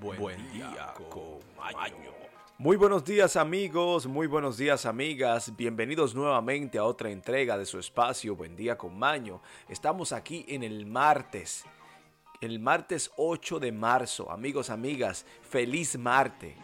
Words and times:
Buen, 0.00 0.52
día, 0.52 0.92
con 1.08 1.38
Maño. 1.56 2.12
Muy 2.58 2.76
buenos 2.76 3.04
días 3.04 3.36
amigos, 3.36 4.06
muy 4.06 4.26
buenos 4.26 4.58
días 4.58 4.84
amigas, 4.84 5.56
bienvenidos 5.56 6.14
nuevamente 6.14 6.76
a 6.78 6.84
otra 6.84 7.10
entrega 7.10 7.56
de 7.56 7.64
su 7.64 7.78
espacio 7.78 8.36
Buen 8.36 8.56
día 8.56 8.76
con 8.76 8.98
Maño. 8.98 9.40
Estamos 9.68 10.12
aquí 10.12 10.44
en 10.48 10.62
el 10.62 10.84
martes, 10.84 11.64
el 12.40 12.58
martes 12.58 13.10
8 13.16 13.58
de 13.58 13.72
marzo, 13.72 14.30
amigos, 14.30 14.68
amigas, 14.68 15.24
feliz 15.42 15.98
martes. 15.98 16.54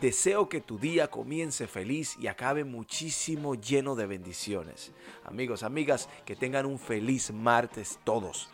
Deseo 0.00 0.48
que 0.48 0.60
tu 0.60 0.78
día 0.78 1.08
comience 1.08 1.66
feliz 1.66 2.16
y 2.20 2.26
acabe 2.26 2.64
muchísimo 2.64 3.54
lleno 3.54 3.96
de 3.96 4.06
bendiciones. 4.06 4.92
Amigos, 5.24 5.62
amigas, 5.62 6.08
que 6.24 6.36
tengan 6.36 6.66
un 6.66 6.78
feliz 6.78 7.32
martes 7.32 7.98
todos. 8.04 8.50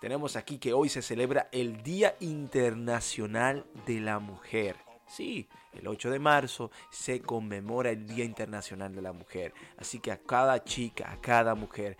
Tenemos 0.00 0.36
aquí 0.36 0.58
que 0.58 0.72
hoy 0.72 0.88
se 0.88 1.02
celebra 1.02 1.48
el 1.50 1.82
Día 1.82 2.16
Internacional 2.20 3.66
de 3.84 3.98
la 3.98 4.20
Mujer. 4.20 4.76
Sí, 5.08 5.48
el 5.72 5.88
8 5.88 6.10
de 6.10 6.20
marzo 6.20 6.70
se 6.90 7.20
conmemora 7.20 7.90
el 7.90 8.06
Día 8.06 8.24
Internacional 8.24 8.94
de 8.94 9.02
la 9.02 9.12
Mujer. 9.12 9.52
Así 9.76 9.98
que 9.98 10.12
a 10.12 10.18
cada 10.18 10.62
chica, 10.62 11.10
a 11.10 11.20
cada 11.20 11.56
mujer, 11.56 11.96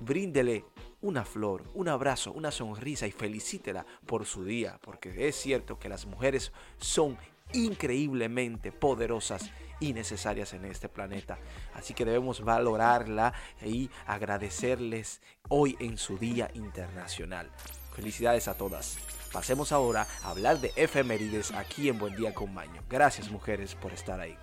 bríndele 0.00 0.66
una 1.00 1.24
flor, 1.24 1.64
un 1.72 1.88
abrazo, 1.88 2.32
una 2.32 2.50
sonrisa 2.50 3.06
y 3.06 3.12
felicítela 3.12 3.86
por 4.04 4.26
su 4.26 4.44
día. 4.44 4.78
Porque 4.82 5.26
es 5.26 5.36
cierto 5.36 5.78
que 5.78 5.88
las 5.88 6.04
mujeres 6.04 6.52
son 6.76 7.16
increíblemente 7.52 8.72
poderosas 8.72 9.50
y 9.80 9.92
necesarias 9.92 10.52
en 10.52 10.64
este 10.64 10.88
planeta. 10.88 11.38
Así 11.74 11.94
que 11.94 12.04
debemos 12.04 12.44
valorarla 12.44 13.32
y 13.64 13.90
agradecerles 14.06 15.20
hoy 15.48 15.76
en 15.80 15.98
su 15.98 16.18
Día 16.18 16.50
Internacional. 16.54 17.50
Felicidades 17.94 18.48
a 18.48 18.56
todas. 18.56 18.98
Pasemos 19.32 19.72
ahora 19.72 20.06
a 20.22 20.30
hablar 20.30 20.60
de 20.60 20.72
efemérides 20.76 21.52
aquí 21.52 21.88
en 21.88 21.98
Buen 21.98 22.16
Día 22.16 22.34
con 22.34 22.52
Maño. 22.54 22.82
Gracias 22.88 23.30
mujeres 23.30 23.74
por 23.74 23.92
estar 23.92 24.20
ahí. 24.20 24.36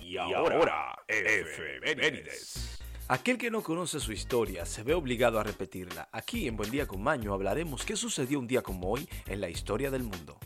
Y 0.00 0.16
ahora, 0.18 0.98
efemérides. 1.08 2.78
Aquel 3.08 3.36
que 3.36 3.50
no 3.50 3.62
conoce 3.62 4.00
su 4.00 4.12
historia 4.12 4.64
se 4.64 4.82
ve 4.82 4.94
obligado 4.94 5.40
a 5.40 5.42
repetirla. 5.42 6.08
Aquí 6.12 6.46
en 6.46 6.56
Buen 6.56 6.70
Día 6.70 6.86
con 6.86 7.02
Maño 7.02 7.34
hablaremos 7.34 7.84
qué 7.84 7.96
sucedió 7.96 8.38
un 8.38 8.46
día 8.46 8.62
como 8.62 8.90
hoy 8.90 9.08
en 9.26 9.40
la 9.40 9.48
historia 9.48 9.90
del 9.90 10.04
mundo. 10.04 10.38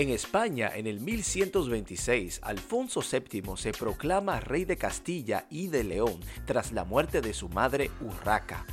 En 0.00 0.08
España, 0.08 0.72
en 0.74 0.86
el 0.86 0.98
1126, 0.98 2.40
Alfonso 2.42 3.02
VII 3.02 3.54
se 3.58 3.72
proclama 3.72 4.40
rey 4.40 4.64
de 4.64 4.78
Castilla 4.78 5.44
y 5.50 5.66
de 5.66 5.84
León 5.84 6.18
tras 6.46 6.72
la 6.72 6.84
muerte 6.84 7.20
de 7.20 7.34
su 7.34 7.50
madre 7.50 7.90
Urraca. 8.00 8.64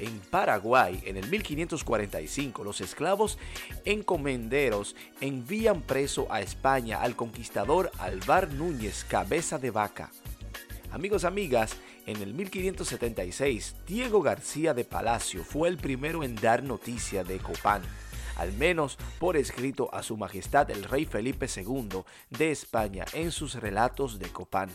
En 0.00 0.18
Paraguay, 0.18 1.00
en 1.06 1.16
el 1.18 1.28
1545, 1.28 2.64
los 2.64 2.80
esclavos 2.80 3.38
encomenderos 3.84 4.96
envían 5.20 5.82
preso 5.82 6.26
a 6.30 6.40
España 6.40 7.00
al 7.00 7.14
conquistador 7.14 7.92
Alvar 8.00 8.52
Núñez 8.52 9.04
Cabeza 9.04 9.56
de 9.56 9.70
Vaca. 9.70 10.10
Amigos, 10.90 11.22
amigas, 11.22 11.76
en 12.06 12.20
el 12.20 12.34
1576, 12.34 13.76
Diego 13.86 14.20
García 14.20 14.74
de 14.74 14.84
Palacio 14.84 15.44
fue 15.44 15.68
el 15.68 15.76
primero 15.76 16.24
en 16.24 16.34
dar 16.34 16.64
noticia 16.64 17.22
de 17.22 17.38
Copán 17.38 17.82
al 18.40 18.54
menos 18.54 18.96
por 19.18 19.36
escrito 19.36 19.94
a 19.94 20.02
su 20.02 20.16
majestad 20.16 20.70
el 20.70 20.84
rey 20.84 21.04
Felipe 21.04 21.46
II 21.54 22.04
de 22.30 22.50
España 22.50 23.04
en 23.12 23.32
sus 23.32 23.54
relatos 23.54 24.18
de 24.18 24.30
Copán. 24.30 24.70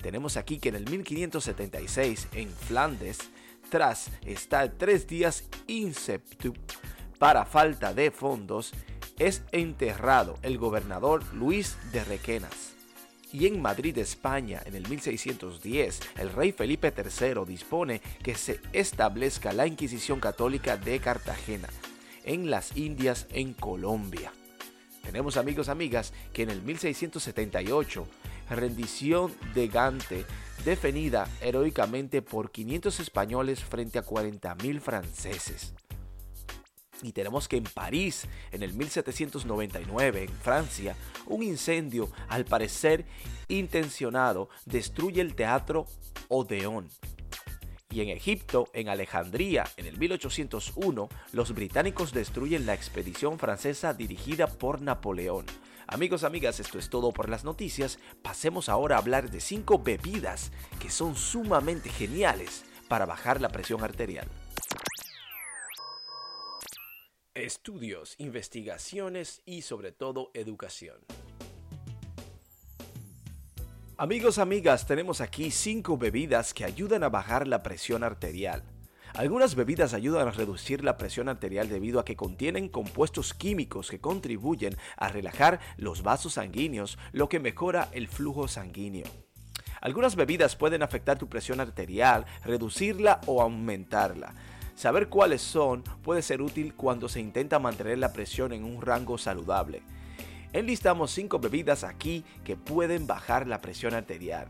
Tenemos 0.00 0.36
aquí 0.36 0.60
que 0.60 0.68
en 0.68 0.76
el 0.76 0.88
1576 0.88 2.28
en 2.32 2.48
Flandes, 2.48 3.18
tras 3.70 4.10
estar 4.24 4.70
tres 4.78 5.08
días 5.08 5.44
inceptu 5.66 6.54
para 7.18 7.44
falta 7.44 7.92
de 7.92 8.12
fondos, 8.12 8.72
es 9.18 9.42
enterrado 9.50 10.38
el 10.42 10.56
gobernador 10.56 11.24
Luis 11.34 11.76
de 11.92 12.04
Requenas. 12.04 12.76
Y 13.32 13.46
en 13.46 13.60
Madrid, 13.60 13.98
España, 13.98 14.62
en 14.64 14.76
el 14.76 14.88
1610, 14.88 16.00
el 16.18 16.30
rey 16.30 16.52
Felipe 16.52 16.94
III 16.96 17.44
dispone 17.46 18.00
que 18.22 18.36
se 18.36 18.60
establezca 18.72 19.52
la 19.52 19.66
Inquisición 19.66 20.20
Católica 20.20 20.76
de 20.76 20.98
Cartagena, 21.00 21.68
en 22.24 22.50
las 22.50 22.76
Indias 22.76 23.26
en 23.32 23.54
Colombia. 23.54 24.32
Tenemos 25.02 25.36
amigos, 25.36 25.68
amigas, 25.68 26.12
que 26.32 26.42
en 26.42 26.50
el 26.50 26.62
1678, 26.62 28.06
rendición 28.50 29.32
de 29.54 29.68
Gante, 29.68 30.24
defendida 30.64 31.26
heroicamente 31.40 32.22
por 32.22 32.50
500 32.50 33.00
españoles 33.00 33.64
frente 33.64 33.98
a 33.98 34.04
40.000 34.04 34.80
franceses. 34.80 35.74
Y 37.02 37.12
tenemos 37.12 37.48
que 37.48 37.56
en 37.56 37.64
París, 37.64 38.26
en 38.52 38.62
el 38.62 38.74
1799, 38.74 40.24
en 40.24 40.28
Francia, 40.28 40.94
un 41.26 41.42
incendio, 41.42 42.10
al 42.28 42.44
parecer 42.44 43.06
intencionado, 43.48 44.50
destruye 44.66 45.22
el 45.22 45.34
teatro 45.34 45.86
Odeón, 46.28 46.88
y 47.90 48.00
en 48.00 48.08
Egipto, 48.08 48.68
en 48.72 48.88
Alejandría, 48.88 49.64
en 49.76 49.86
el 49.86 49.98
1801, 49.98 51.08
los 51.32 51.54
británicos 51.54 52.12
destruyen 52.12 52.64
la 52.66 52.74
expedición 52.74 53.38
francesa 53.38 53.94
dirigida 53.94 54.46
por 54.46 54.80
Napoleón. 54.80 55.46
Amigos, 55.88 56.22
amigas, 56.22 56.60
esto 56.60 56.78
es 56.78 56.88
todo 56.88 57.10
por 57.12 57.28
las 57.28 57.44
noticias. 57.44 57.98
Pasemos 58.22 58.68
ahora 58.68 58.94
a 58.94 59.00
hablar 59.00 59.30
de 59.30 59.40
cinco 59.40 59.80
bebidas 59.80 60.52
que 60.78 60.88
son 60.88 61.16
sumamente 61.16 61.90
geniales 61.90 62.64
para 62.88 63.06
bajar 63.06 63.40
la 63.40 63.48
presión 63.48 63.82
arterial. 63.82 64.28
Estudios, 67.34 68.14
investigaciones 68.18 69.42
y 69.44 69.62
sobre 69.62 69.90
todo 69.90 70.30
educación. 70.34 70.98
Amigos, 74.02 74.38
amigas, 74.38 74.86
tenemos 74.86 75.20
aquí 75.20 75.50
5 75.50 75.98
bebidas 75.98 76.54
que 76.54 76.64
ayudan 76.64 77.04
a 77.04 77.10
bajar 77.10 77.46
la 77.46 77.62
presión 77.62 78.02
arterial. 78.02 78.62
Algunas 79.12 79.54
bebidas 79.54 79.92
ayudan 79.92 80.26
a 80.26 80.30
reducir 80.30 80.82
la 80.82 80.96
presión 80.96 81.28
arterial 81.28 81.68
debido 81.68 82.00
a 82.00 82.04
que 82.06 82.16
contienen 82.16 82.70
compuestos 82.70 83.34
químicos 83.34 83.90
que 83.90 84.00
contribuyen 84.00 84.74
a 84.96 85.08
relajar 85.08 85.60
los 85.76 86.02
vasos 86.02 86.32
sanguíneos, 86.32 86.96
lo 87.12 87.28
que 87.28 87.40
mejora 87.40 87.90
el 87.92 88.08
flujo 88.08 88.48
sanguíneo. 88.48 89.04
Algunas 89.82 90.16
bebidas 90.16 90.56
pueden 90.56 90.82
afectar 90.82 91.18
tu 91.18 91.28
presión 91.28 91.60
arterial, 91.60 92.24
reducirla 92.42 93.20
o 93.26 93.42
aumentarla. 93.42 94.32
Saber 94.76 95.10
cuáles 95.10 95.42
son 95.42 95.84
puede 96.02 96.22
ser 96.22 96.40
útil 96.40 96.72
cuando 96.74 97.10
se 97.10 97.20
intenta 97.20 97.58
mantener 97.58 97.98
la 97.98 98.14
presión 98.14 98.54
en 98.54 98.64
un 98.64 98.80
rango 98.80 99.18
saludable. 99.18 99.82
Enlistamos 100.52 101.12
5 101.12 101.38
bebidas 101.38 101.84
aquí 101.84 102.24
que 102.42 102.56
pueden 102.56 103.06
bajar 103.06 103.46
la 103.46 103.60
presión 103.60 103.94
arterial. 103.94 104.48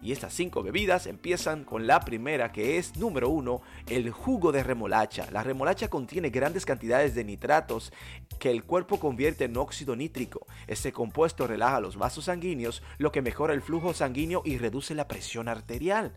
Y 0.00 0.12
estas 0.12 0.32
5 0.32 0.62
bebidas 0.62 1.06
empiezan 1.06 1.64
con 1.64 1.86
la 1.86 2.00
primera 2.00 2.52
que 2.52 2.78
es 2.78 2.96
número 2.96 3.28
1, 3.28 3.60
el 3.88 4.10
jugo 4.10 4.50
de 4.50 4.62
remolacha. 4.62 5.30
La 5.30 5.42
remolacha 5.42 5.88
contiene 5.88 6.30
grandes 6.30 6.64
cantidades 6.64 7.14
de 7.14 7.24
nitratos 7.24 7.92
que 8.38 8.50
el 8.50 8.64
cuerpo 8.64 8.98
convierte 8.98 9.44
en 9.44 9.56
óxido 9.58 9.94
nítrico. 9.94 10.46
Este 10.66 10.90
compuesto 10.90 11.46
relaja 11.46 11.80
los 11.80 11.96
vasos 11.96 12.24
sanguíneos, 12.24 12.82
lo 12.96 13.12
que 13.12 13.20
mejora 13.20 13.52
el 13.52 13.60
flujo 13.60 13.92
sanguíneo 13.92 14.40
y 14.46 14.56
reduce 14.56 14.94
la 14.94 15.06
presión 15.06 15.48
arterial. 15.48 16.14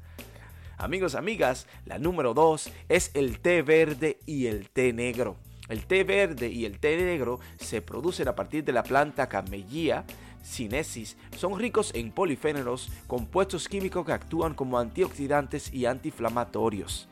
Amigos, 0.78 1.14
amigas, 1.14 1.68
la 1.86 2.00
número 2.00 2.34
2 2.34 2.72
es 2.88 3.12
el 3.14 3.40
té 3.40 3.62
verde 3.62 4.18
y 4.26 4.48
el 4.48 4.70
té 4.70 4.94
negro. 4.94 5.36
El 5.68 5.86
té 5.86 6.04
verde 6.04 6.50
y 6.50 6.66
el 6.66 6.80
té 6.80 6.96
negro 6.98 7.40
se 7.58 7.82
producen 7.82 8.28
a 8.28 8.36
partir 8.36 8.64
de 8.64 8.72
la 8.72 8.84
planta 8.84 9.28
Camellia 9.28 10.06
sinensis. 10.46 11.18
Son 11.36 11.58
ricos 11.58 11.92
en 11.96 12.12
polifénolos, 12.12 12.90
compuestos 13.08 13.68
químicos 13.68 14.06
que 14.06 14.14
actúan 14.14 14.54
como 14.54 14.78
antioxidantes 14.78 15.74
y 15.74 15.88
antiinflamatorios. 15.88 17.08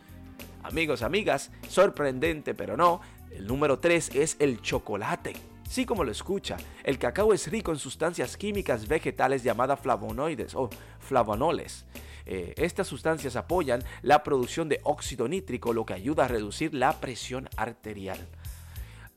Amigos, 0.61 1.01
amigas, 1.01 1.51
sorprendente 1.67 2.53
pero 2.53 2.77
no, 2.77 3.01
el 3.31 3.47
número 3.47 3.79
3 3.79 4.11
es 4.15 4.37
el 4.39 4.61
chocolate. 4.61 5.33
Sí 5.67 5.85
como 5.85 6.03
lo 6.03 6.11
escucha, 6.11 6.57
el 6.83 6.99
cacao 6.99 7.33
es 7.33 7.49
rico 7.49 7.71
en 7.71 7.79
sustancias 7.79 8.37
químicas 8.37 8.87
vegetales 8.87 9.43
llamadas 9.43 9.79
flavonoides 9.79 10.53
o 10.53 10.69
flavonoles. 10.99 11.85
Eh, 12.25 12.53
estas 12.57 12.87
sustancias 12.87 13.35
apoyan 13.35 13.83
la 14.01 14.23
producción 14.23 14.69
de 14.69 14.79
óxido 14.83 15.27
nítrico, 15.27 15.73
lo 15.73 15.85
que 15.85 15.93
ayuda 15.93 16.25
a 16.25 16.27
reducir 16.27 16.73
la 16.73 16.99
presión 17.01 17.49
arterial. 17.57 18.19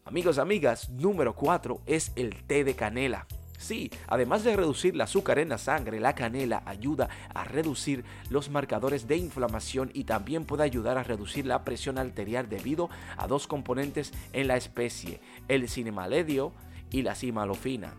Amigos, 0.07 0.39
amigas, 0.39 0.89
número 0.89 1.35
4 1.35 1.81
es 1.85 2.13
el 2.15 2.45
té 2.45 2.63
de 2.63 2.77
canela. 2.77 3.27
Sí, 3.59 3.91
además 4.07 4.45
de 4.45 4.55
reducir 4.55 4.95
el 4.95 5.01
azúcar 5.01 5.41
en 5.41 5.49
la 5.49 5.59
sangre, 5.59 5.99
la 5.99 6.15
canela 6.15 6.63
ayuda 6.65 7.09
a 7.35 7.43
reducir 7.43 8.05
los 8.31 8.49
marcadores 8.49 9.09
de 9.09 9.17
inflamación 9.17 9.91
y 9.95 10.05
también 10.05 10.45
puede 10.45 10.63
ayudar 10.63 10.97
a 10.97 11.03
reducir 11.03 11.45
la 11.45 11.65
presión 11.65 11.99
arterial 11.99 12.49
debido 12.49 12.89
a 13.17 13.27
dos 13.27 13.49
componentes 13.49 14.13
en 14.33 14.47
la 14.47 14.57
especie, 14.57 15.19
el 15.49 15.69
cinemaledio 15.69 16.53
y 16.93 17.03
la 17.03 17.17
cimalofina. 17.17 17.93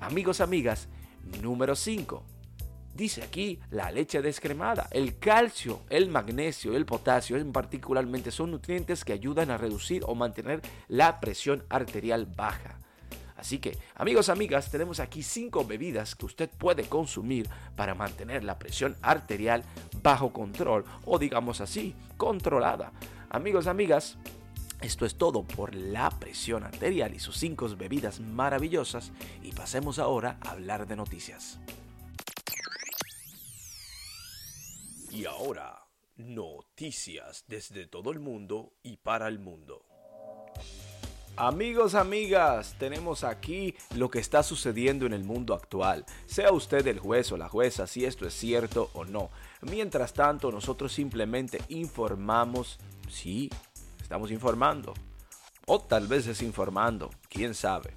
Amigos, 0.00 0.40
amigas, 0.40 0.88
número 1.40 1.76
5. 1.76 2.37
Dice 2.98 3.22
aquí 3.22 3.60
la 3.70 3.92
leche 3.92 4.20
descremada. 4.20 4.88
El 4.90 5.18
calcio, 5.18 5.82
el 5.88 6.10
magnesio, 6.10 6.76
el 6.76 6.84
potasio 6.84 7.36
en 7.36 7.52
particularmente 7.52 8.32
son 8.32 8.50
nutrientes 8.50 9.04
que 9.04 9.12
ayudan 9.12 9.50
a 9.50 9.56
reducir 9.56 10.02
o 10.04 10.16
mantener 10.16 10.60
la 10.88 11.20
presión 11.20 11.64
arterial 11.70 12.26
baja. 12.26 12.80
Así 13.36 13.60
que, 13.60 13.78
amigos, 13.94 14.28
amigas, 14.28 14.68
tenemos 14.68 14.98
aquí 14.98 15.22
cinco 15.22 15.64
bebidas 15.64 16.16
que 16.16 16.26
usted 16.26 16.50
puede 16.50 16.88
consumir 16.88 17.48
para 17.76 17.94
mantener 17.94 18.42
la 18.42 18.58
presión 18.58 18.96
arterial 19.00 19.62
bajo 20.02 20.32
control 20.32 20.84
o 21.04 21.20
digamos 21.20 21.60
así, 21.60 21.94
controlada. 22.16 22.90
Amigos, 23.30 23.68
amigas, 23.68 24.18
esto 24.80 25.06
es 25.06 25.14
todo 25.14 25.44
por 25.44 25.72
la 25.76 26.10
presión 26.10 26.64
arterial 26.64 27.14
y 27.14 27.20
sus 27.20 27.36
cinco 27.36 27.68
bebidas 27.76 28.18
maravillosas 28.18 29.12
y 29.40 29.52
pasemos 29.52 30.00
ahora 30.00 30.38
a 30.40 30.50
hablar 30.50 30.88
de 30.88 30.96
noticias. 30.96 31.60
Y 35.10 35.24
ahora, 35.24 35.86
noticias 36.16 37.44
desde 37.46 37.86
todo 37.86 38.10
el 38.10 38.20
mundo 38.20 38.74
y 38.82 38.98
para 38.98 39.28
el 39.28 39.38
mundo. 39.38 39.84
Amigos, 41.36 41.94
amigas, 41.94 42.74
tenemos 42.78 43.22
aquí 43.24 43.74
lo 43.94 44.10
que 44.10 44.18
está 44.18 44.42
sucediendo 44.42 45.06
en 45.06 45.12
el 45.12 45.24
mundo 45.24 45.54
actual. 45.54 46.04
Sea 46.26 46.52
usted 46.52 46.86
el 46.88 46.98
juez 46.98 47.30
o 47.32 47.36
la 47.36 47.48
jueza 47.48 47.86
si 47.86 48.04
esto 48.04 48.26
es 48.26 48.34
cierto 48.34 48.90
o 48.92 49.04
no. 49.04 49.30
Mientras 49.62 50.12
tanto, 50.12 50.50
nosotros 50.50 50.92
simplemente 50.92 51.62
informamos, 51.68 52.78
sí, 53.08 53.50
estamos 54.02 54.30
informando. 54.30 54.94
O 55.66 55.80
tal 55.80 56.08
vez 56.08 56.26
desinformando, 56.26 57.10
quién 57.28 57.54
sabe. 57.54 57.94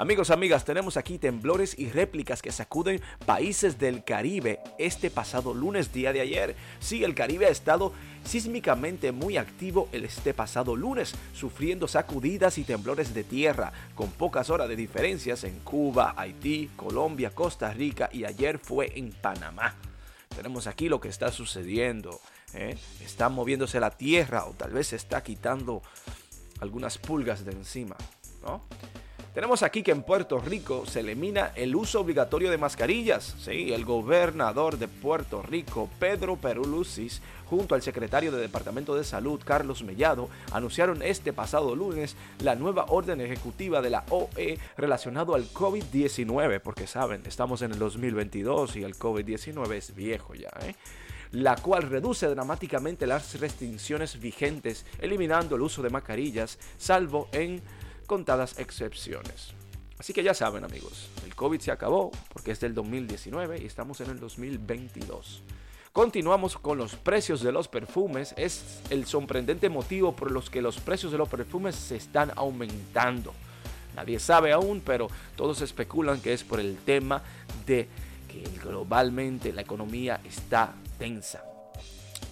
Amigos, 0.00 0.30
amigas, 0.30 0.64
tenemos 0.64 0.96
aquí 0.96 1.18
temblores 1.18 1.76
y 1.76 1.90
réplicas 1.90 2.40
que 2.40 2.52
sacuden 2.52 3.00
países 3.26 3.80
del 3.80 4.04
Caribe 4.04 4.60
este 4.78 5.10
pasado 5.10 5.54
lunes 5.54 5.92
día 5.92 6.12
de 6.12 6.20
ayer. 6.20 6.54
Sí, 6.78 7.02
el 7.02 7.16
Caribe 7.16 7.46
ha 7.46 7.50
estado 7.50 7.92
sísmicamente 8.22 9.10
muy 9.10 9.36
activo 9.38 9.88
este 9.90 10.34
pasado 10.34 10.76
lunes, 10.76 11.16
sufriendo 11.34 11.88
sacudidas 11.88 12.58
y 12.58 12.62
temblores 12.62 13.12
de 13.12 13.24
tierra, 13.24 13.72
con 13.96 14.08
pocas 14.12 14.50
horas 14.50 14.68
de 14.68 14.76
diferencias 14.76 15.42
en 15.42 15.58
Cuba, 15.58 16.14
Haití, 16.16 16.70
Colombia, 16.76 17.34
Costa 17.34 17.72
Rica 17.72 18.08
y 18.12 18.24
ayer 18.24 18.60
fue 18.60 18.96
en 18.96 19.10
Panamá. 19.10 19.74
Tenemos 20.28 20.68
aquí 20.68 20.88
lo 20.88 21.00
que 21.00 21.08
está 21.08 21.32
sucediendo. 21.32 22.20
¿eh? 22.54 22.78
Está 23.04 23.30
moviéndose 23.30 23.80
la 23.80 23.90
tierra 23.90 24.44
o 24.44 24.52
tal 24.52 24.70
vez 24.70 24.86
se 24.86 24.96
está 24.96 25.24
quitando 25.24 25.82
algunas 26.60 26.98
pulgas 26.98 27.44
de 27.44 27.50
encima. 27.50 27.96
¿no? 28.42 28.62
Tenemos 29.38 29.62
aquí 29.62 29.84
que 29.84 29.92
en 29.92 30.02
Puerto 30.02 30.40
Rico 30.40 30.84
se 30.84 30.98
elimina 30.98 31.52
el 31.54 31.76
uso 31.76 32.00
obligatorio 32.00 32.50
de 32.50 32.58
mascarillas. 32.58 33.36
Sí, 33.38 33.72
el 33.72 33.84
gobernador 33.84 34.78
de 34.78 34.88
Puerto 34.88 35.42
Rico, 35.42 35.88
Pedro 36.00 36.34
Perulucis, 36.34 37.22
junto 37.46 37.76
al 37.76 37.82
secretario 37.82 38.32
de 38.32 38.40
Departamento 38.40 38.96
de 38.96 39.04
Salud, 39.04 39.40
Carlos 39.44 39.84
Mellado, 39.84 40.28
anunciaron 40.50 41.02
este 41.02 41.32
pasado 41.32 41.76
lunes 41.76 42.16
la 42.40 42.56
nueva 42.56 42.86
orden 42.88 43.20
ejecutiva 43.20 43.80
de 43.80 43.90
la 43.90 44.04
OE 44.10 44.58
relacionado 44.76 45.36
al 45.36 45.48
COVID-19, 45.52 46.58
porque 46.58 46.88
saben, 46.88 47.22
estamos 47.24 47.62
en 47.62 47.70
el 47.70 47.78
2022 47.78 48.74
y 48.74 48.82
el 48.82 48.96
COVID-19 48.96 49.72
es 49.72 49.94
viejo 49.94 50.34
ya, 50.34 50.50
¿eh? 50.62 50.74
la 51.30 51.56
cual 51.56 51.84
reduce 51.84 52.26
dramáticamente 52.26 53.06
las 53.06 53.38
restricciones 53.38 54.18
vigentes, 54.18 54.84
eliminando 55.00 55.56
el 55.56 55.62
uso 55.62 55.82
de 55.82 55.90
mascarillas, 55.90 56.58
salvo 56.76 57.28
en 57.32 57.62
contadas 58.08 58.58
excepciones. 58.58 59.52
Así 59.98 60.12
que 60.12 60.24
ya 60.24 60.34
saben 60.34 60.64
amigos, 60.64 61.10
el 61.24 61.36
COVID 61.36 61.60
se 61.60 61.70
acabó 61.70 62.10
porque 62.32 62.50
es 62.50 62.60
del 62.60 62.74
2019 62.74 63.60
y 63.62 63.66
estamos 63.66 64.00
en 64.00 64.10
el 64.10 64.18
2022. 64.18 65.42
Continuamos 65.92 66.56
con 66.56 66.78
los 66.78 66.94
precios 66.94 67.42
de 67.42 67.52
los 67.52 67.68
perfumes. 67.68 68.34
Es 68.36 68.80
el 68.90 69.06
sorprendente 69.06 69.68
motivo 69.68 70.14
por 70.14 70.30
los 70.30 70.50
que 70.50 70.62
los 70.62 70.78
precios 70.78 71.12
de 71.12 71.18
los 71.18 71.28
perfumes 71.28 71.74
se 71.74 71.96
están 71.96 72.32
aumentando. 72.36 73.34
Nadie 73.94 74.20
sabe 74.20 74.52
aún, 74.52 74.80
pero 74.84 75.08
todos 75.36 75.60
especulan 75.60 76.20
que 76.20 76.32
es 76.32 76.44
por 76.44 76.60
el 76.60 76.76
tema 76.78 77.22
de 77.66 77.88
que 78.28 78.44
globalmente 78.62 79.52
la 79.52 79.62
economía 79.62 80.20
está 80.24 80.74
tensa. 80.98 81.47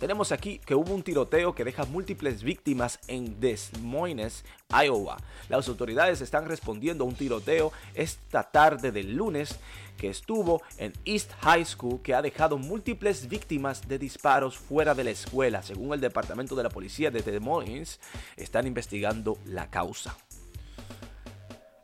Tenemos 0.00 0.30
aquí 0.30 0.58
que 0.58 0.74
hubo 0.74 0.94
un 0.94 1.02
tiroteo 1.02 1.54
que 1.54 1.64
deja 1.64 1.86
múltiples 1.86 2.42
víctimas 2.42 3.00
en 3.08 3.40
Des 3.40 3.70
Moines, 3.80 4.44
Iowa. 4.68 5.16
Las 5.48 5.68
autoridades 5.68 6.20
están 6.20 6.44
respondiendo 6.44 7.04
a 7.04 7.06
un 7.06 7.14
tiroteo 7.14 7.72
esta 7.94 8.42
tarde 8.42 8.92
del 8.92 9.14
lunes 9.14 9.58
que 9.96 10.10
estuvo 10.10 10.60
en 10.76 10.92
East 11.06 11.32
High 11.40 11.64
School 11.64 12.02
que 12.02 12.12
ha 12.12 12.20
dejado 12.20 12.58
múltiples 12.58 13.26
víctimas 13.26 13.88
de 13.88 13.98
disparos 13.98 14.58
fuera 14.58 14.94
de 14.94 15.04
la 15.04 15.10
escuela. 15.12 15.62
Según 15.62 15.94
el 15.94 16.00
departamento 16.02 16.54
de 16.54 16.64
la 16.64 16.68
policía 16.68 17.10
de 17.10 17.22
Des 17.22 17.40
Moines, 17.40 17.98
están 18.36 18.66
investigando 18.66 19.38
la 19.46 19.70
causa. 19.70 20.14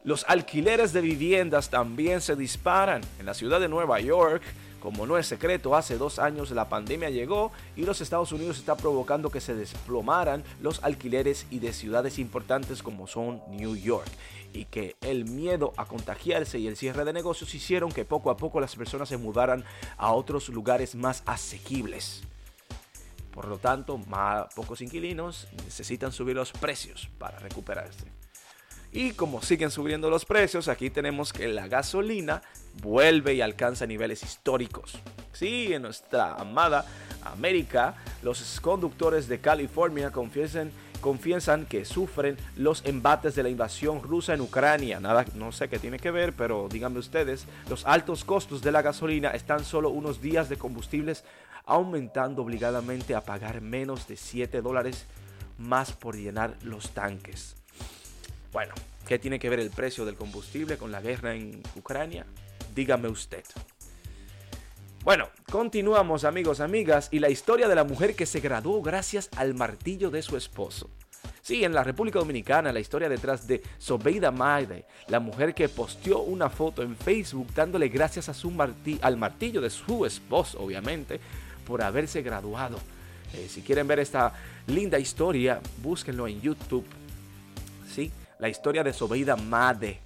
Los 0.04 0.26
alquileres 0.28 0.92
de 0.92 1.00
viviendas 1.00 1.70
también 1.70 2.20
se 2.20 2.36
disparan. 2.36 3.00
En 3.18 3.24
la 3.24 3.32
ciudad 3.32 3.58
de 3.58 3.68
Nueva 3.68 4.00
York, 4.00 4.42
como 4.82 5.06
no 5.06 5.16
es 5.16 5.28
secreto, 5.28 5.76
hace 5.76 5.96
dos 5.96 6.18
años 6.18 6.50
la 6.50 6.68
pandemia 6.68 7.08
llegó 7.08 7.52
y 7.76 7.84
los 7.84 8.00
Estados 8.00 8.32
Unidos 8.32 8.58
está 8.58 8.76
provocando 8.76 9.30
que 9.30 9.40
se 9.40 9.54
desplomaran 9.54 10.42
los 10.60 10.82
alquileres 10.82 11.46
y 11.50 11.60
de 11.60 11.72
ciudades 11.72 12.18
importantes 12.18 12.82
como 12.82 13.06
son 13.06 13.40
New 13.48 13.76
York 13.76 14.10
y 14.52 14.64
que 14.64 14.96
el 15.00 15.24
miedo 15.24 15.72
a 15.76 15.84
contagiarse 15.84 16.58
y 16.58 16.66
el 16.66 16.76
cierre 16.76 17.04
de 17.04 17.12
negocios 17.12 17.54
hicieron 17.54 17.92
que 17.92 18.04
poco 18.04 18.28
a 18.30 18.36
poco 18.36 18.60
las 18.60 18.74
personas 18.74 19.08
se 19.08 19.18
mudaran 19.18 19.64
a 19.98 20.12
otros 20.12 20.48
lugares 20.48 20.96
más 20.96 21.22
asequibles. 21.26 22.22
Por 23.32 23.46
lo 23.46 23.58
tanto, 23.58 23.98
más 23.98 24.52
pocos 24.52 24.80
inquilinos 24.80 25.46
necesitan 25.64 26.10
subir 26.10 26.34
los 26.34 26.50
precios 26.50 27.08
para 27.18 27.38
recuperarse. 27.38 28.21
Y 28.94 29.12
como 29.12 29.40
siguen 29.40 29.70
subiendo 29.70 30.10
los 30.10 30.26
precios, 30.26 30.68
aquí 30.68 30.90
tenemos 30.90 31.32
que 31.32 31.48
la 31.48 31.66
gasolina 31.66 32.42
vuelve 32.82 33.32
y 33.34 33.40
alcanza 33.40 33.86
niveles 33.86 34.22
históricos. 34.22 34.98
Sí, 35.32 35.72
en 35.72 35.82
nuestra 35.82 36.34
amada 36.34 36.84
América, 37.24 37.94
los 38.22 38.60
conductores 38.60 39.28
de 39.28 39.40
California 39.40 40.12
confiesan, 40.12 40.70
que 41.68 41.86
sufren 41.86 42.36
los 42.56 42.84
embates 42.84 43.34
de 43.34 43.42
la 43.42 43.48
invasión 43.48 44.02
rusa 44.02 44.34
en 44.34 44.42
Ucrania. 44.42 45.00
Nada, 45.00 45.24
no 45.34 45.52
sé 45.52 45.70
qué 45.70 45.78
tiene 45.78 45.98
que 45.98 46.10
ver, 46.10 46.34
pero 46.34 46.68
díganme 46.70 46.98
ustedes, 46.98 47.46
los 47.70 47.86
altos 47.86 48.24
costos 48.24 48.60
de 48.60 48.72
la 48.72 48.82
gasolina 48.82 49.30
están 49.30 49.64
solo 49.64 49.88
unos 49.88 50.20
días 50.20 50.50
de 50.50 50.58
combustibles 50.58 51.24
aumentando 51.64 52.42
obligadamente 52.42 53.14
a 53.14 53.22
pagar 53.22 53.62
menos 53.62 54.06
de 54.06 54.18
7 54.18 54.60
dólares 54.60 55.06
más 55.56 55.92
por 55.92 56.16
llenar 56.16 56.58
los 56.62 56.90
tanques. 56.90 57.56
Bueno, 58.52 58.74
¿qué 59.06 59.18
tiene 59.18 59.38
que 59.38 59.48
ver 59.48 59.60
el 59.60 59.70
precio 59.70 60.04
del 60.04 60.14
combustible 60.14 60.76
con 60.76 60.92
la 60.92 61.00
guerra 61.00 61.34
en 61.34 61.62
Ucrania? 61.74 62.26
Dígame 62.74 63.08
usted. 63.08 63.44
Bueno, 65.04 65.30
continuamos 65.50 66.24
amigos, 66.24 66.60
amigas, 66.60 67.08
y 67.10 67.18
la 67.18 67.30
historia 67.30 67.66
de 67.66 67.74
la 67.74 67.84
mujer 67.84 68.14
que 68.14 68.26
se 68.26 68.40
graduó 68.40 68.82
gracias 68.82 69.30
al 69.36 69.54
martillo 69.54 70.10
de 70.10 70.22
su 70.22 70.36
esposo. 70.36 70.90
Sí, 71.40 71.64
en 71.64 71.72
la 71.72 71.82
República 71.82 72.20
Dominicana, 72.20 72.72
la 72.72 72.78
historia 72.78 73.08
detrás 73.08 73.48
de 73.48 73.62
Sobeida 73.78 74.30
Maide, 74.30 74.84
la 75.08 75.18
mujer 75.18 75.54
que 75.54 75.68
posteó 75.68 76.20
una 76.20 76.48
foto 76.50 76.82
en 76.82 76.94
Facebook 76.94 77.48
dándole 77.54 77.88
gracias 77.88 78.28
a 78.28 78.34
su 78.34 78.52
al 79.00 79.16
martillo 79.16 79.60
de 79.60 79.70
su 79.70 80.06
esposo, 80.06 80.60
obviamente, 80.60 81.18
por 81.66 81.82
haberse 81.82 82.22
graduado. 82.22 82.78
Eh, 83.34 83.48
si 83.48 83.62
quieren 83.62 83.88
ver 83.88 83.98
esta 83.98 84.34
linda 84.68 84.98
historia, 84.98 85.60
búsquenlo 85.82 86.28
en 86.28 86.40
YouTube. 86.40 86.86
Sí, 87.92 88.12
la 88.42 88.48
historia 88.48 88.82
de 88.82 88.92
Sobeida 88.92 89.36
Made, 89.36 90.00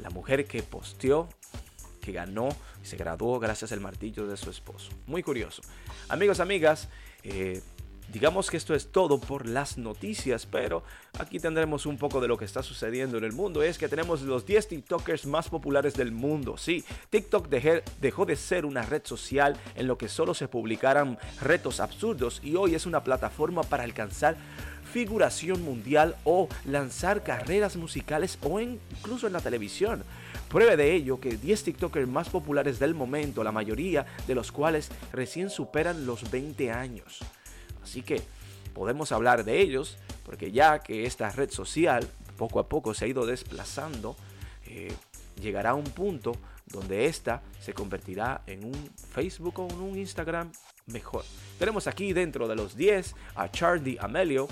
la 0.00 0.10
mujer 0.10 0.44
que 0.44 0.60
posteó, 0.60 1.28
que 2.00 2.10
ganó 2.10 2.48
y 2.82 2.86
se 2.86 2.96
graduó 2.96 3.38
gracias 3.38 3.70
al 3.70 3.78
martillo 3.78 4.26
de 4.26 4.36
su 4.36 4.50
esposo. 4.50 4.90
Muy 5.06 5.22
curioso. 5.22 5.62
Amigos, 6.08 6.40
amigas, 6.40 6.88
eh, 7.22 7.62
digamos 8.12 8.50
que 8.50 8.56
esto 8.56 8.74
es 8.74 8.90
todo 8.92 9.20
por 9.20 9.46
las 9.46 9.78
noticias, 9.78 10.46
pero 10.46 10.82
aquí 11.18 11.38
tendremos 11.38 11.86
un 11.86 11.96
poco 11.96 12.20
de 12.20 12.28
lo 12.28 12.36
que 12.36 12.44
está 12.44 12.62
sucediendo 12.62 13.18
en 13.18 13.24
el 13.24 13.32
mundo. 13.32 13.62
Es 13.62 13.78
que 13.78 13.88
tenemos 13.88 14.22
los 14.22 14.44
10 14.46 14.68
TikTokers 14.68 15.26
más 15.26 15.48
populares 15.48 15.94
del 15.94 16.12
mundo. 16.12 16.56
Sí, 16.56 16.84
TikTok 17.10 17.48
dejó 17.48 18.26
de 18.26 18.36
ser 18.36 18.66
una 18.66 18.82
red 18.82 19.02
social 19.04 19.56
en 19.74 19.86
lo 19.86 19.96
que 19.96 20.08
solo 20.08 20.34
se 20.34 20.48
publicaran 20.48 21.18
retos 21.40 21.80
absurdos 21.80 22.40
y 22.42 22.56
hoy 22.56 22.74
es 22.74 22.86
una 22.86 23.04
plataforma 23.04 23.62
para 23.62 23.84
alcanzar 23.84 24.36
figuración 24.92 25.62
mundial 25.62 26.16
o 26.24 26.48
lanzar 26.64 27.22
carreras 27.22 27.76
musicales 27.76 28.38
o 28.42 28.60
incluso 28.60 29.26
en 29.26 29.32
la 29.32 29.40
televisión. 29.40 30.02
Pruebe 30.48 30.76
de 30.76 30.94
ello 30.94 31.20
que 31.20 31.36
10 31.36 31.62
TikTokers 31.62 32.08
más 32.08 32.28
populares 32.28 32.80
del 32.80 32.94
momento, 32.94 33.44
la 33.44 33.52
mayoría 33.52 34.04
de 34.26 34.34
los 34.34 34.50
cuales 34.50 34.90
recién 35.12 35.48
superan 35.48 36.06
los 36.06 36.28
20 36.28 36.72
años. 36.72 37.20
Así 37.82 38.02
que 38.02 38.22
podemos 38.74 39.12
hablar 39.12 39.44
de 39.44 39.60
ellos 39.60 39.98
porque 40.24 40.52
ya 40.52 40.78
que 40.78 41.06
esta 41.06 41.30
red 41.30 41.50
social 41.50 42.08
poco 42.36 42.60
a 42.60 42.68
poco 42.68 42.94
se 42.94 43.04
ha 43.04 43.08
ido 43.08 43.26
desplazando, 43.26 44.16
eh, 44.66 44.92
llegará 45.40 45.70
a 45.70 45.74
un 45.74 45.84
punto 45.84 46.32
donde 46.66 47.06
esta 47.06 47.42
se 47.60 47.74
convertirá 47.74 48.42
en 48.46 48.64
un 48.64 48.90
Facebook 49.12 49.58
o 49.58 49.68
en 49.68 49.80
un 49.80 49.98
Instagram 49.98 50.52
mejor. 50.86 51.24
Tenemos 51.58 51.86
aquí 51.86 52.12
dentro 52.12 52.48
de 52.48 52.56
los 52.56 52.76
10 52.76 53.14
a 53.34 53.50
Charlie 53.50 53.98
Amelio, 54.00 54.48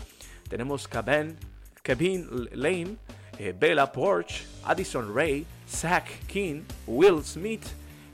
tenemos 0.48 0.88
Kevin, 0.88 1.36
Kevin 1.82 2.28
Lane, 2.52 2.96
eh, 3.38 3.54
Bella 3.58 3.90
Porch, 3.90 4.44
Addison 4.64 5.14
Ray, 5.14 5.46
Zach 5.68 6.26
King, 6.26 6.62
Will 6.86 7.22
Smith, 7.22 7.66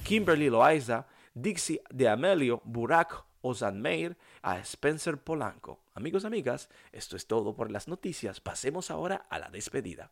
Kimberly 0.05 0.51
Loaiza, 0.51 1.07
Dixie 1.35 1.81
de 1.91 2.09
Amelio, 2.09 2.61
Burak 2.65 3.25
Ozanmeir, 3.41 4.17
a 4.45 4.59
Spencer 4.59 5.17
Polanco. 5.17 5.81
Amigos, 5.95 6.27
amigas, 6.27 6.69
esto 6.93 7.17
es 7.17 7.27
todo 7.27 7.57
por 7.57 7.71
las 7.71 7.89
noticias. 7.89 8.41
Pasemos 8.41 8.91
ahora 8.91 9.27
a 9.31 9.39
la 9.39 9.49
despedida. 9.49 10.11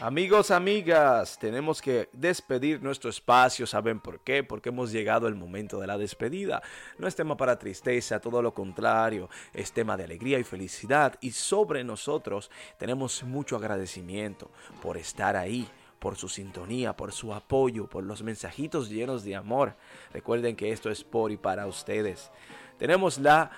Amigos, 0.00 0.52
amigas, 0.52 1.36
tenemos 1.40 1.82
que 1.82 2.08
despedir 2.12 2.80
nuestro 2.80 3.10
espacio. 3.10 3.66
¿Saben 3.66 3.98
por 3.98 4.20
qué? 4.20 4.44
Porque 4.44 4.68
hemos 4.68 4.92
llegado 4.92 5.26
el 5.26 5.34
momento 5.34 5.80
de 5.80 5.88
la 5.88 5.98
despedida. 5.98 6.62
No 6.98 7.08
es 7.08 7.16
tema 7.16 7.36
para 7.36 7.58
tristeza, 7.58 8.20
todo 8.20 8.40
lo 8.40 8.54
contrario. 8.54 9.28
Es 9.52 9.72
tema 9.72 9.96
de 9.96 10.04
alegría 10.04 10.38
y 10.38 10.44
felicidad. 10.44 11.18
Y 11.20 11.32
sobre 11.32 11.82
nosotros 11.82 12.48
tenemos 12.78 13.24
mucho 13.24 13.56
agradecimiento 13.56 14.52
por 14.80 14.96
estar 14.98 15.34
ahí, 15.34 15.68
por 15.98 16.14
su 16.14 16.28
sintonía, 16.28 16.96
por 16.96 17.10
su 17.10 17.34
apoyo, 17.34 17.88
por 17.88 18.04
los 18.04 18.22
mensajitos 18.22 18.90
llenos 18.90 19.24
de 19.24 19.34
amor. 19.34 19.74
Recuerden 20.12 20.54
que 20.54 20.70
esto 20.70 20.90
es 20.90 21.02
por 21.02 21.32
y 21.32 21.38
para 21.38 21.66
ustedes. 21.66 22.30
Tenemos 22.78 23.18
la 23.18 23.50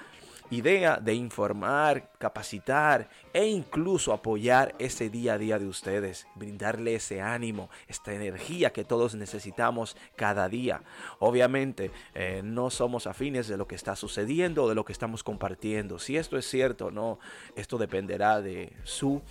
idea 0.50 0.96
de 0.96 1.14
informar, 1.14 2.10
capacitar 2.18 3.08
e 3.32 3.46
incluso 3.46 4.12
apoyar 4.12 4.74
ese 4.78 5.08
día 5.08 5.34
a 5.34 5.38
día 5.38 5.58
de 5.58 5.66
ustedes, 5.66 6.26
brindarle 6.34 6.96
ese 6.96 7.20
ánimo, 7.20 7.70
esta 7.88 8.12
energía 8.12 8.72
que 8.72 8.84
todos 8.84 9.14
necesitamos 9.14 9.96
cada 10.16 10.48
día. 10.48 10.82
Obviamente 11.18 11.90
eh, 12.14 12.42
no 12.44 12.70
somos 12.70 13.06
afines 13.06 13.48
de 13.48 13.56
lo 13.56 13.66
que 13.66 13.76
está 13.76 13.96
sucediendo 13.96 14.64
o 14.64 14.68
de 14.68 14.74
lo 14.74 14.84
que 14.84 14.92
estamos 14.92 15.22
compartiendo. 15.22 15.98
Si 15.98 16.16
esto 16.16 16.36
es 16.36 16.46
cierto 16.48 16.86
o 16.86 16.90
no, 16.90 17.18
esto 17.56 17.78
dependerá 17.78 18.40
de 18.40 18.72
su 18.84 19.22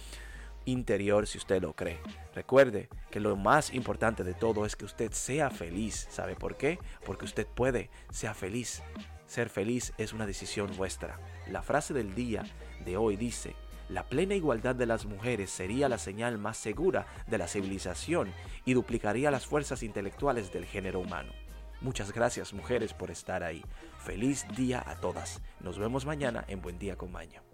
interior 0.66 1.28
si 1.28 1.38
usted 1.38 1.62
lo 1.62 1.74
cree. 1.74 2.00
Recuerde 2.34 2.90
que 3.12 3.20
lo 3.20 3.36
más 3.36 3.74
importante 3.74 4.24
de 4.24 4.34
todo 4.34 4.66
es 4.66 4.76
que 4.76 4.86
usted 4.86 5.12
sea 5.12 5.50
feliz. 5.50 6.08
¿Sabe 6.10 6.36
por 6.36 6.56
qué? 6.56 6.80
Porque 7.06 7.26
usted 7.26 7.48
puede, 7.48 7.90
sea 8.12 8.34
feliz. 8.34 8.82
Ser 9.29 9.50
feliz 9.51 9.93
es 10.00 10.12
una 10.12 10.25
decisión 10.25 10.75
vuestra. 10.75 11.19
La 11.48 11.62
frase 11.62 11.93
del 11.93 12.15
día 12.15 12.43
de 12.83 12.98
hoy 12.98 13.15
dice, 13.15 13.55
la 13.88 14.09
plena 14.09 14.33
igualdad 14.33 14.74
de 14.74 14.88
las 14.88 15.05
mujeres 15.05 15.51
sería 15.51 15.88
la 15.88 16.00
señal 16.00 16.39
más 16.39 16.57
segura 16.57 17.05
de 17.27 17.38
la 17.38 17.48
civilización 17.48 18.33
y 18.65 18.74
duplicaría 18.74 19.29
las 19.29 19.45
fuerzas 19.45 19.83
intelectuales 19.83 20.51
del 20.51 20.65
género 20.65 21.00
humano. 21.00 21.31
Muchas 21.79 22.12
gracias 22.12 22.53
mujeres 22.53 22.95
por 22.95 23.12
estar 23.12 23.43
ahí. 23.43 23.63
Feliz 24.00 24.48
día 24.57 24.83
a 24.83 24.95
todas. 24.95 25.41
Nos 25.59 25.77
vemos 25.77 26.07
mañana 26.07 26.43
en 26.48 26.63
Buen 26.63 26.79
Día 26.79 26.95
con 26.95 27.12
Maño. 27.12 27.49